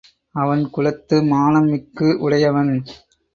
[0.35, 2.73] அவன் குலத்து மானம் மிக்கு உடையவன்.